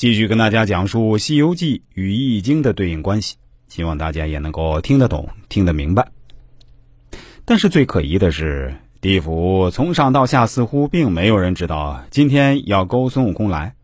[0.00, 3.36] 继续跟大家讲述《西游记》与《易经》的对应关系，
[3.68, 6.08] 希望大家也能够听得懂、听得明白。
[7.44, 13.74] 但是最可疑的是，地府从上到下似乎并没有人知道今天要勾孙悟空来。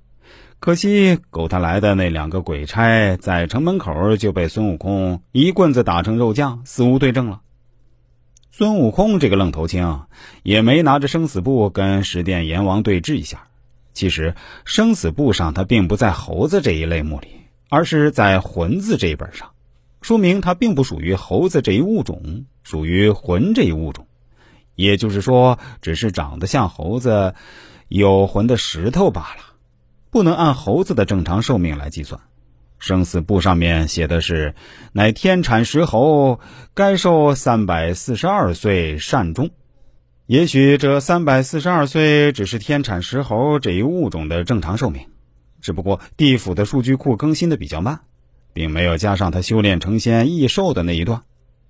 [0.58, 7.42] 可惜勾他来的那两个鬼差，在城门口就被孙悟空一棍子打成肉酱，死无对证了。
[8.50, 10.00] 孙悟空这个愣头青
[10.42, 13.48] 也没拿着生死簿跟十殿阎王对峙一下。
[13.96, 14.34] 其实
[14.66, 17.28] 生死簿上他并不在猴子这一类目里，
[17.70, 19.52] 而是在魂字这一本上，
[20.02, 24.06] 说明他并不属于猴子这一物种，属于魂这一物种。
[24.74, 27.34] 也就是说，只是长得像猴子、
[27.88, 29.54] 有魂的石头罢了，
[30.10, 32.20] 不能按猴子的正常寿命来计算。
[32.78, 34.54] 生死簿上面写的是，
[34.92, 36.38] 乃天产石猴，
[36.74, 39.48] 该寿三百四十二岁善终。
[40.26, 45.06] 也许这三百四十二岁只是天产石猴这一物种的正常寿命，
[45.60, 48.00] 只不过地府的数据库更新的比较慢，
[48.52, 51.22] 并没有加上他修炼成仙易寿的那一段。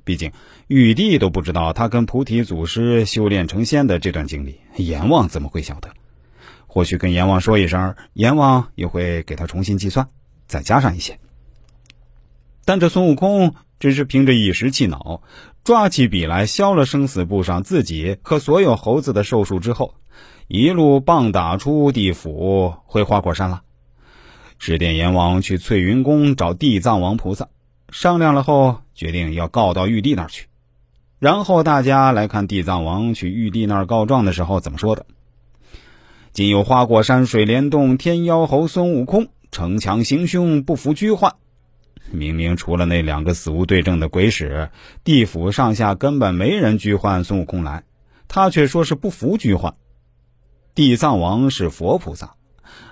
[0.04, 0.32] 毕竟
[0.68, 5.91] 玉帝都不知道他跟菩提祖师修炼成仙的这段经历，阎王怎么会晓得？
[6.66, 10.08] 或许跟阎王说一声，阎王也会给他重新计算。
[10.46, 11.18] 再加上一些，
[12.64, 15.20] 但这孙悟空只是凭着一时气恼，
[15.67, 19.95] 抓起笔来削了生死簿上自己和所有猴子的寿数之后，
[20.47, 23.62] 一路棒打出地府，回花果山了。
[24.61, 27.48] 十殿阎王去翠云宫找地藏王菩萨
[27.91, 30.47] 商量了后，决定要告到玉帝那儿去。
[31.19, 35.05] 然后大家来看地藏王去玉帝那儿告状的时候怎么说的
[36.33, 41.34] ：“今有花果山水帘洞天妖猴孙悟空。”逞强行凶，不服拘唤。
[42.12, 44.70] 明明除了那两个死无对证的鬼使，
[45.04, 47.84] 地府上下根本没人拘唤孙悟空来，
[48.28, 49.74] 他却说是不服拘唤。
[50.74, 52.34] 地藏王是佛菩萨，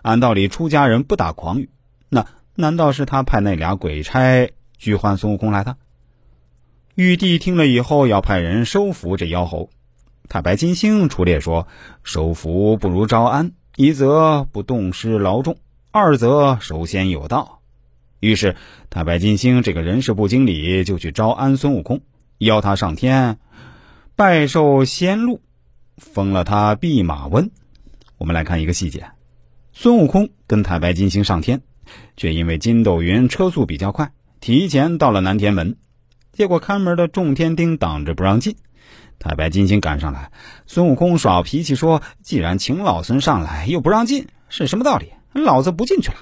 [0.03, 1.71] 按道理出家人不打诳语，
[2.09, 5.77] 那难道是他派那俩鬼差拘唤孙悟空来的？
[6.95, 9.71] 玉帝听了以后，要派人收服这妖猴。
[10.29, 11.67] 太白金星出列说
[12.03, 15.57] ：“收服不如招安，一则不动失劳众。”
[15.93, 17.61] 二则首先有道，
[18.21, 18.57] 于是
[18.91, 22.01] 太白金星这个人事部经理就去招安孙悟空，
[22.39, 23.39] 邀他上天
[24.17, 25.41] 拜受仙禄，
[25.97, 27.51] 封了他弼马温。
[28.17, 29.05] 我们来看一个细节：
[29.73, 31.61] 孙悟空跟太白金星上天，
[32.17, 35.77] 却因为筋斗云车速比较快，提前到了南天门。
[36.33, 38.57] 结果看门的众天丁挡着不让进，
[39.19, 40.33] 太白金星赶上来，
[40.67, 46.17] 孙悟空耍脾气说：“既然请老孙上来，又不让进，是什么道理？”老子不进去了。